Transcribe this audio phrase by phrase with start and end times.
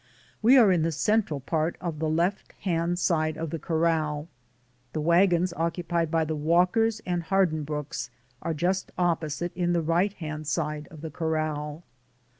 [0.41, 4.27] We are in the central part of the left hand side of the corral.
[4.93, 8.09] The wagons occupied by the Walkers and Har dinbrookes
[8.41, 11.83] are just opposite in the right hand side of the corral.